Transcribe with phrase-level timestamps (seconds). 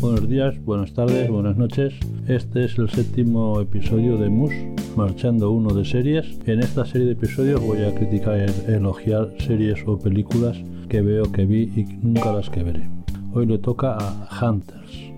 [0.00, 1.94] Buenos días, buenas tardes, buenas noches.
[2.26, 4.52] Este es el séptimo episodio de MUS,
[4.96, 6.38] marchando uno de series.
[6.46, 11.30] En esta serie de episodios voy a criticar y elogiar series o películas que veo
[11.30, 12.88] que vi y nunca las que veré.
[13.32, 15.12] Hoy le toca a Hunters,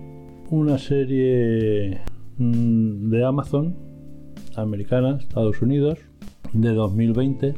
[0.51, 2.01] una serie
[2.37, 3.75] mm, de Amazon,
[4.55, 5.97] americana, Estados Unidos,
[6.53, 7.55] de 2020.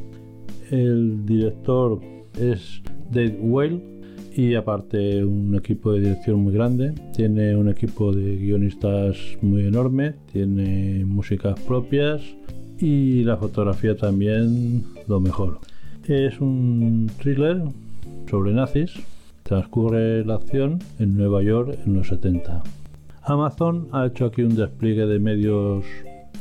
[0.70, 2.00] El director
[2.40, 3.94] es Dave Whale
[4.36, 10.14] y aparte un equipo de dirección muy grande, tiene un equipo de guionistas muy enorme,
[10.32, 12.20] tiene músicas propias
[12.78, 15.60] y la fotografía también lo mejor.
[16.06, 17.62] Es un thriller
[18.28, 18.92] sobre nazis,
[19.44, 22.62] transcurre la acción en Nueva York en los 70.
[23.22, 25.84] Amazon ha hecho aquí un despliegue de medios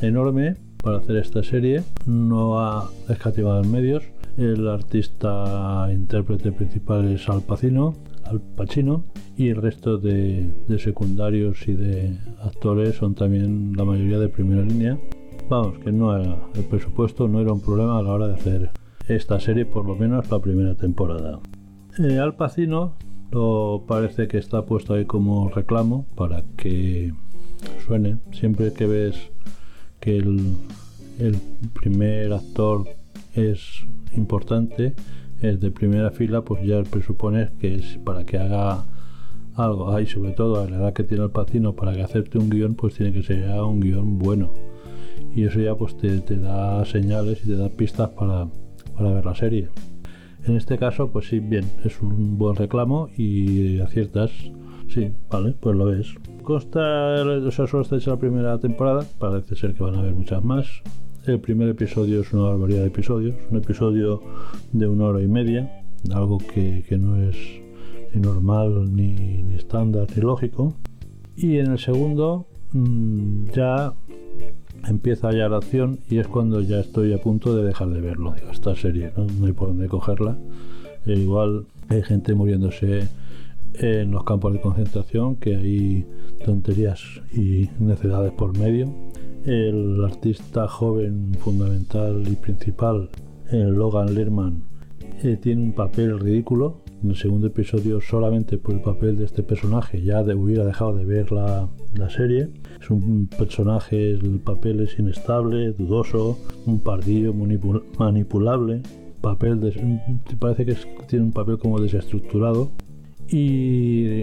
[0.01, 4.03] enorme para hacer esta serie, no ha escatimado medios,
[4.37, 7.93] el artista intérprete principal es Al Pacino,
[8.25, 9.03] Al Pacino
[9.37, 14.97] y el resto de, secundarios y de actores son también la mayoría de primera línea.
[15.49, 18.71] Vamos, que no era, el presupuesto no era un problema a la hora de hacer
[19.07, 21.39] esta serie, por lo menos la primera temporada.
[21.99, 22.95] Eh, Al Pacino
[23.31, 27.13] lo parece que está puesto ahí como reclamo para que
[27.85, 28.17] suene.
[28.31, 29.31] Siempre que ves
[29.99, 30.55] que el,
[31.19, 31.37] el
[31.73, 32.85] primer actor
[33.33, 33.85] es
[34.17, 34.93] importante,
[35.41, 38.85] es de primera fila, pues ya presupone que es para que haga
[39.55, 39.93] algo.
[39.93, 42.75] Hay sobre todo a la edad que tiene el pacino para que acepte un guion,
[42.75, 44.51] pues tiene que ser un guion bueno.
[45.35, 48.47] Y eso ya pues te, da señales y te da pistas para,
[48.95, 49.69] para ver la serie.
[50.45, 54.31] En este caso, pues sí, bien, es un buen reclamo y aciertas.
[54.89, 56.13] Sí, vale, pues lo ves.
[56.43, 60.13] Consta, o sea, solo está hecha la primera temporada, parece ser que van a haber
[60.13, 60.67] muchas más.
[61.25, 64.21] El primer episodio es una barbaridad de episodios, un episodio
[64.73, 67.37] de una hora y media, algo que, no es
[68.13, 70.73] ni normal, ni, estándar, ni lógico.
[71.37, 73.93] Y en el segundo mm, ya
[74.85, 78.33] empieza ya la acción y es cuando ya estoy a punto de dejar de verlo.
[78.33, 80.37] Digo, esta serie no, hay por dónde cogerla.
[81.05, 83.07] E igual hay gente muriéndose
[83.75, 86.05] en los campos de concentración, que hay
[86.43, 87.01] tonterías
[87.33, 89.12] y necedades por medio
[89.45, 93.09] el artista joven fundamental y principal,
[93.51, 94.63] Logan Lerman,
[95.23, 96.81] eh, tiene un papel ridículo.
[97.03, 101.05] En el segundo episodio, solamente por el papel de este personaje, ya hubiera dejado de
[101.05, 101.69] ver la,
[102.09, 102.49] serie.
[102.81, 107.33] Es un personaje, el papel es inestable, dudoso, un pardillo
[107.97, 108.81] manipulable.
[109.21, 109.59] Papel
[110.39, 110.75] parece que
[111.07, 112.71] tiene un papel como desestructurado.
[113.29, 114.21] Y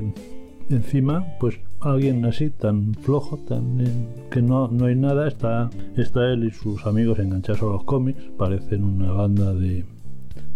[0.71, 6.31] encima, pues alguien así, tan flojo, tan eh, que no, no hay nada, está, está
[6.33, 9.85] él y sus amigos enganchados a los cómics, parecen una banda de,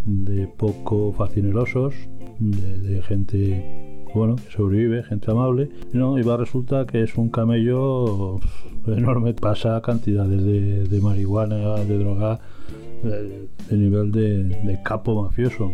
[0.04, 1.94] de poco fascinerosos,
[2.38, 6.18] de, gente bueno, que sobrevive, gente amable, ¿no?
[6.18, 8.38] y va a resultar que es un camello
[8.86, 12.38] enorme, pasa cantidades de, de marihuana, de droga,
[13.02, 15.72] de, nivel de, de capo mafioso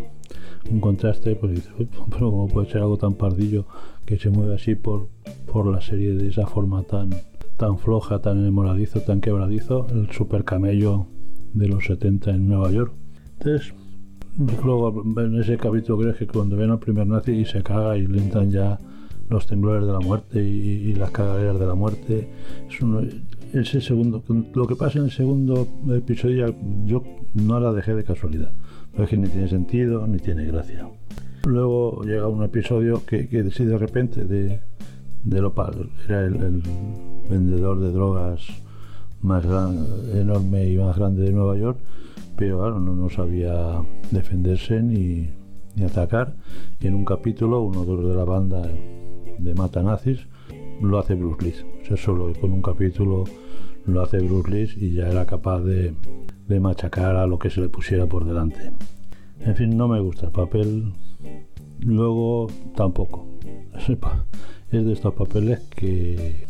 [0.69, 1.71] un contraste, pues dices,
[2.09, 3.65] pero ¿cómo puede ser algo tan pardillo
[4.05, 5.09] que se mueve así por,
[5.51, 7.09] por la serie de esa forma tan,
[7.57, 11.07] tan floja, tan enamoradizo, tan quebradizo, el super camello
[11.53, 12.93] de los 70 en Nueva York.
[13.39, 13.73] Entonces,
[14.63, 18.07] luego en ese capítulo crees que cuando ven al primer nazi y se caga y
[18.07, 18.79] le entran ya
[19.29, 22.27] los temblores de la muerte y, las cagaderas de la muerte.
[22.69, 22.81] Es
[23.53, 24.23] ese segundo,
[24.53, 27.03] lo que pasa en el segundo episodio yo
[27.33, 28.51] no la dejé de casualidad.
[28.97, 30.87] No es que ni tiene sentido ni tiene gracia.
[31.45, 34.61] Luego llega un episodio que, que de repente de,
[35.23, 35.53] de lo
[36.07, 36.61] era el,
[37.29, 38.41] vendedor de drogas
[39.21, 39.45] más
[40.13, 41.77] enorme y más grande de Nueva York,
[42.35, 45.29] pero claro, no, no sabía defenderse ni,
[45.75, 46.35] ni, atacar.
[46.79, 48.67] Y en un capítulo, uno de los de la banda
[49.37, 50.19] de Mata Nazis
[50.81, 51.55] lo hace Bruce Lee.
[51.81, 53.25] O sea, solo con un capítulo
[53.85, 55.93] lo hace Bruce Lee y ya era capaz de,
[56.47, 58.71] de machacar a lo que se le pusiera por delante.
[59.39, 60.93] En fin, no me gusta el papel.
[61.79, 63.27] Luego tampoco.
[64.71, 66.47] Es de estos papeles que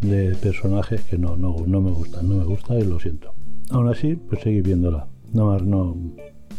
[0.00, 3.32] de personajes que no, no, no me gustan, no me gusta y lo siento.
[3.70, 5.06] Aún así, pues seguir viéndola.
[5.32, 5.96] No más, no.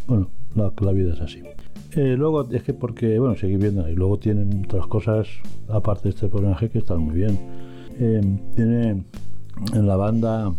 [0.08, 1.44] Bueno, la, vida es así.
[1.96, 5.28] Eh, luego es que porque, bueno, seguir viéndola y luego tienen otras cosas,
[5.70, 7.40] aparte de este personaje, que están muy bien.
[7.98, 8.22] Eh,
[8.56, 9.06] tiene
[9.74, 10.54] en la banda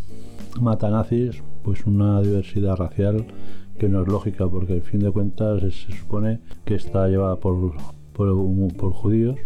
[0.61, 3.27] Matanazis, pues una diversidad racial
[3.79, 7.75] que no es lógica porque al fin de cuentas se supone que está llevada por,
[8.15, 9.37] por, judíos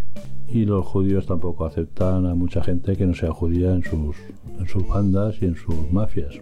[0.48, 4.16] y los judíos tampoco aceptan a mucha gente que no sea judía en sus,
[4.58, 6.40] en sus bandas y en sus mafias.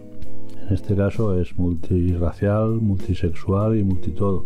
[0.69, 4.45] En este caso es multirracial, multisexual y multitodo.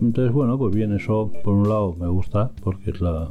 [0.00, 3.28] Entonces, bueno, pues bien, eso por un lado me gusta porque es la,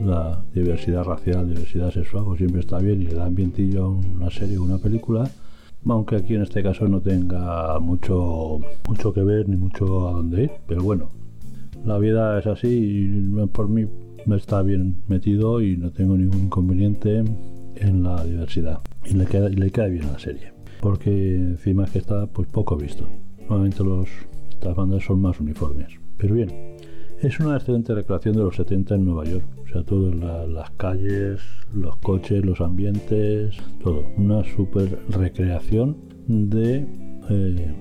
[0.00, 4.30] la diversidad racial, diversidad sexual, pues siempre está bien y le da ambientillo a una
[4.30, 5.28] serie o una película
[5.86, 10.44] aunque aquí en este caso no tenga mucho, mucho que ver ni mucho a dónde
[10.44, 11.08] ir, pero bueno,
[11.84, 13.86] la vida es así y por mí
[14.26, 17.24] me está bien metido y no tengo ningún inconveniente
[17.76, 21.84] en la diversidad y le queda, y le queda bien a la serie, porque encima
[21.84, 23.08] es que está pues poco visto,
[23.40, 24.08] normalmente los,
[24.50, 26.50] estas bandas son más uniformes, pero bien,
[27.20, 29.44] es una excelente recreación de los 70 en Nueva York.
[29.64, 31.40] O sea, todo, las calles,
[31.74, 34.04] los coches, los ambientes, todo.
[34.16, 35.96] Una super recreación
[36.28, 36.86] de
[37.28, 37.74] eh,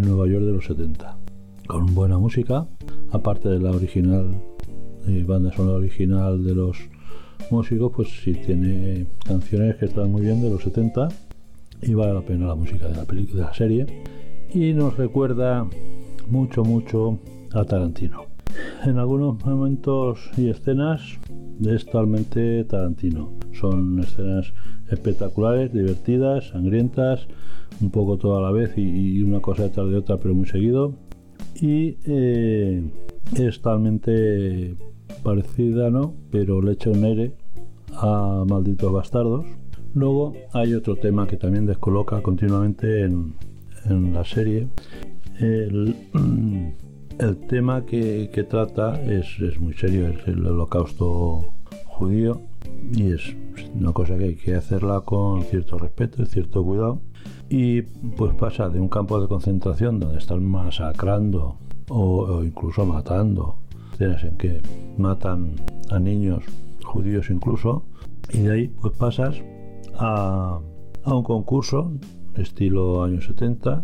[0.00, 1.18] Nueva York de los 70.
[1.66, 2.66] Con buena música,
[3.10, 4.40] aparte de la original,
[5.06, 6.78] eh, banda sonora original de los
[7.50, 11.08] músicos, pues sí tiene canciones que están muy bien de los 70
[11.82, 13.86] y vale la pena la música de la película de la serie.
[14.54, 15.66] Y nos recuerda
[16.28, 17.18] mucho, mucho
[17.52, 18.32] a Tarantino
[18.84, 21.18] en algunos momentos y escenas
[21.64, 23.32] es totalmente Tarantino.
[23.52, 24.52] Son escenas
[24.90, 27.26] espectaculares, divertidas, sangrientas,
[27.80, 30.94] un poco toda la vez y, una cosa detrás de otra, pero muy seguido.
[31.60, 32.82] Y eh,
[33.36, 34.76] es totalmente
[35.22, 36.14] parecida, ¿no?
[36.30, 37.34] Pero le echa aire
[37.94, 39.46] a Malditos Bastardos.
[39.94, 43.34] Luego hay otro tema que también descoloca continuamente en,
[43.84, 44.68] en la serie.
[45.38, 45.94] El,
[47.18, 51.44] El tema que, trata es, muy serio, es el holocausto
[51.86, 52.40] judío
[52.92, 53.36] y es
[53.74, 57.00] una cosa que hay que hacerla con cierto respeto y cierto cuidado.
[57.48, 63.56] Y pues pasa de un campo de concentración donde están masacrando o, incluso matando,
[63.92, 64.62] escenas en que
[64.96, 65.52] matan
[65.90, 66.42] a niños
[66.82, 67.84] judíos incluso,
[68.32, 69.36] y de ahí pues pasas
[69.98, 70.60] a,
[71.04, 71.92] un concurso
[72.36, 73.82] estilo años 70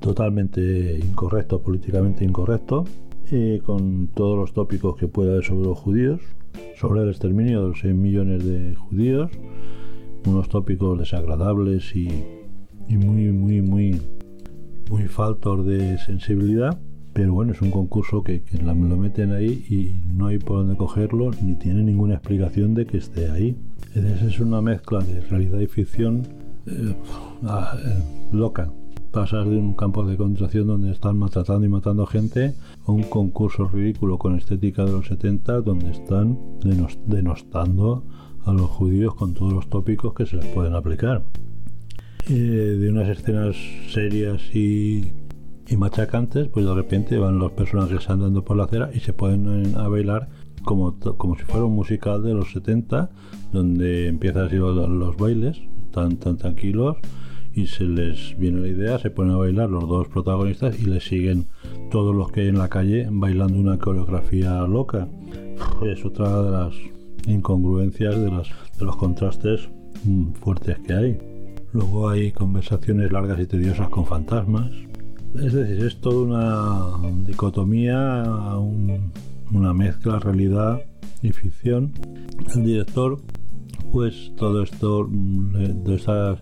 [0.00, 2.84] totalmente incorrecto, políticamente incorrecto,
[3.64, 6.20] con todos los tópicos que puede haber sobre los judíos,
[6.76, 9.30] sobre el exterminio de los 6 millones de judíos,
[10.26, 12.08] unos tópicos desagradables y,
[12.88, 14.00] muy, muy, muy,
[14.90, 16.78] muy faltos de sensibilidad.
[17.14, 21.30] Pero bueno, es un concurso que, lo meten ahí y no hay por dónde cogerlo,
[21.42, 23.56] ni tiene ninguna explicación de que esté ahí.
[23.94, 26.26] Es una mezcla de realidad y ficción
[26.66, 26.94] eh,
[27.44, 28.02] ah, eh,
[28.32, 28.70] loca
[29.12, 32.54] pasar de un campo de concentración donde están maltratando y matando gente
[32.86, 36.38] a un concurso ridículo con estética de los 70 donde están
[37.06, 38.04] denostando
[38.44, 41.22] a los judíos con todos los tópicos que se les pueden aplicar.
[42.28, 43.56] Eh, de unas escenas
[43.90, 45.12] serias y,
[45.76, 49.88] machacantes, pues de repente van los personajes andando por la acera y se ponen a
[49.88, 50.28] bailar
[50.64, 53.10] como, como si fuera un musical de los 70,
[53.52, 55.60] donde empiezan así los, los bailes
[55.92, 56.96] tan, tan tranquilos
[57.54, 61.04] y se les viene la idea, se ponen a bailar los dos protagonistas y les
[61.04, 61.46] siguen
[61.90, 65.08] todos los que hay en la calle bailando una coreografía loca.
[65.82, 66.74] Es otra de las
[67.26, 68.48] incongruencias, de, las,
[68.78, 69.68] de los contrastes
[70.04, 71.18] mm, fuertes que hay.
[71.72, 74.70] Luego hay conversaciones largas y tediosas con fantasmas.
[75.34, 76.22] Es decir, es toda
[76.98, 78.24] una dicotomía,
[79.52, 80.82] una mezcla realidad
[81.22, 81.92] y ficción.
[82.54, 83.20] El director,
[83.92, 86.38] pues todo esto, mm, de esas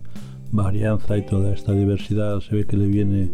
[0.52, 3.30] varianza y toda esta diversidad se ve que le viene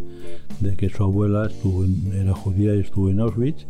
[0.61, 1.85] de que su abuela estuvo
[2.15, 3.67] era judía y estuvo en Auschwitz.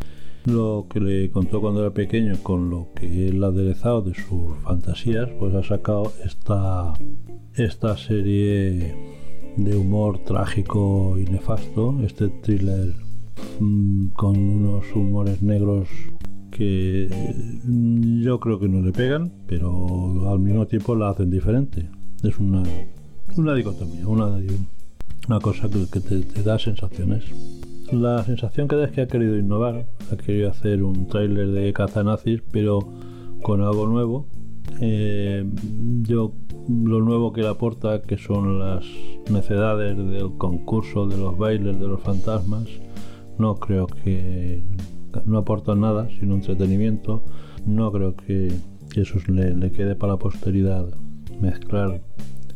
[0.46, 4.56] Lo que le contó cuando era pequeño con lo que él ha aderezado de sus
[4.62, 6.94] fantasías, pues ha sacado esta,
[7.54, 8.94] esta serie
[9.56, 13.05] de humor trágico y nefasto, este thriller
[13.60, 15.88] mm, con unos humores negros
[16.50, 17.08] que
[17.64, 21.88] mm, yo creo que no le pegan, pero al mismo tiempo la hacen diferente.
[22.22, 22.62] Es una
[23.38, 24.38] una dicotomía, una,
[25.28, 27.24] una cosa que, te, da sensaciones.
[27.92, 31.72] La sensación que da es que ha querido innovar, ha querido hacer un tráiler de
[31.72, 32.80] caza nazis, pero
[33.42, 34.26] con algo nuevo.
[34.80, 35.44] Eh,
[36.02, 36.32] yo
[36.68, 38.84] lo nuevo que le aporta, que son las
[39.30, 42.66] necedades del concurso, de los bailes, de los fantasmas,
[43.38, 44.62] no creo que
[45.24, 47.22] no aportan nada, sino entretenimiento.
[47.64, 48.52] No creo que,
[48.94, 50.86] eso le, le quede para la posteridad
[51.40, 52.00] mezclar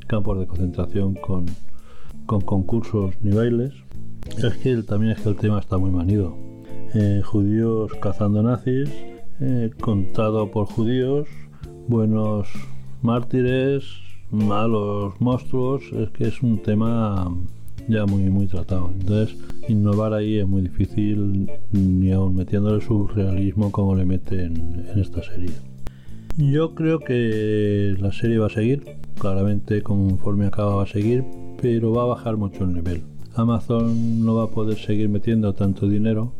[0.07, 1.47] campos de concentración con,
[2.27, 3.73] con concursos ni bailes.
[4.39, 6.37] Es que también es que el tema está muy manido.
[6.95, 8.91] Eh, judíos cazando nazis,
[9.41, 11.29] eh, contado por judíos,
[11.87, 12.49] buenos
[13.03, 13.85] mártires,
[14.31, 17.33] malos monstruos, es que es un tema
[17.91, 18.91] ya muy muy tratado.
[18.93, 19.37] Entonces,
[19.69, 25.23] innovar ahí es muy difícil, ni aún metiéndole su realismo como le meten en esta
[25.23, 25.51] serie.
[26.37, 28.85] Yo creo que la serie va a seguir,
[29.19, 31.25] claramente conforme acaba va a seguir,
[31.61, 33.03] pero va a bajar mucho el nivel.
[33.35, 36.33] Amazon no va a poder seguir metiendo tanto dinero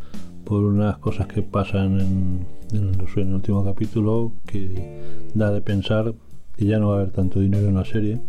[0.45, 5.01] por unas cosas que pasan en, el último capítulo que
[5.35, 6.15] da de pensar
[6.57, 8.21] que ya no va a haber tanto dinero en la serie,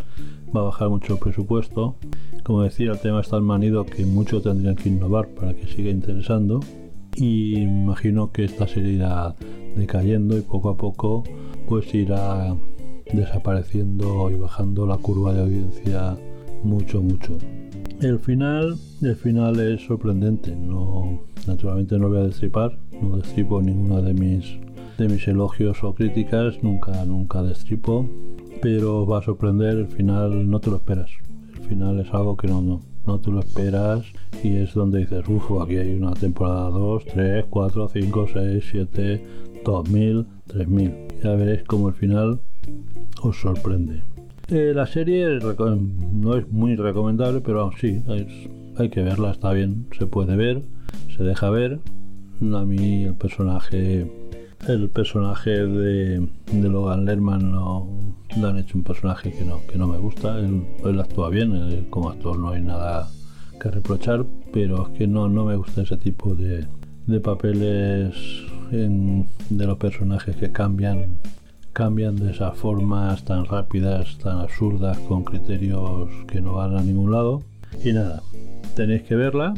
[0.56, 1.96] va a bajar mucho el presupuesto.
[2.44, 5.92] Como decía, el tema es tan manido que mucho tendrían que innovar para que siga
[5.92, 6.60] interesando.
[7.16, 9.36] Y imagino que esta serie irá
[9.76, 11.24] decayendo y poco a poco
[11.68, 12.56] pues irá
[13.14, 16.18] desapareciendo y bajando la curva de audiencia
[16.64, 17.38] mucho mucho.
[18.02, 20.56] El final el final es sorprendente.
[20.56, 24.58] No naturalmente no voy a destripar no destripo ninguna de mis
[24.98, 28.08] de mis elogios o críticas nunca nunca destripo
[28.62, 31.10] pero va a sorprender el final no te lo esperas
[31.76, 34.06] final es algo que no, no no te lo esperas
[34.44, 39.26] y es donde dices, uff, aquí hay una temporada 2, 3, 4, 5, 6, 7,
[39.66, 40.94] 2000, 3000.
[41.24, 42.40] Ya veréis como el final
[43.22, 44.02] os sorprende.
[44.50, 48.04] Eh, la serie no es muy recomendable, pero sí,
[48.78, 50.62] hay que verla, está bien, se puede ver,
[51.16, 51.80] se deja ver.
[52.42, 54.12] A mí el personaje
[54.68, 57.88] el personaje de, de Logan Lerman no,
[58.38, 60.38] le han hecho un personaje que no, que no me gusta.
[60.40, 63.10] Él, actúa bien, como actor no hay nada
[63.60, 66.66] que reprochar, pero es que no, no me gusta ese tipo de,
[67.08, 68.16] de papeles
[68.72, 71.18] de los personajes que cambian
[71.74, 77.12] cambian de esas formas tan rápidas, tan absurdas, con criterios que no van a ningún
[77.12, 77.44] lado.
[77.84, 78.22] Y nada,
[78.76, 79.54] tenéis que verla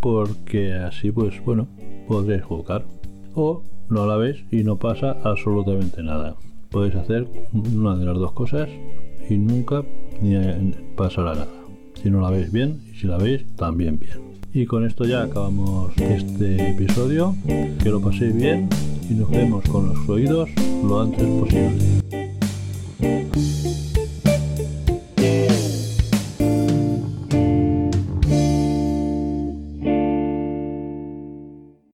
[0.00, 1.66] porque así pues bueno,
[2.06, 2.84] podréis juzgar.
[3.34, 6.36] O no la ves y no pasa absolutamente nada.
[6.70, 8.68] Podéis hacer una de las dos cosas
[9.28, 9.82] y nunca
[10.22, 10.34] ni
[10.96, 11.48] pasará nada.
[12.00, 14.30] Si no la veis bien y si la veis también bien.
[14.52, 17.34] Y con esto ya acabamos este episodio.
[17.82, 18.68] Que lo paséis bien
[19.08, 20.48] y nos vemos con los oídos
[20.84, 22.19] lo antes posible.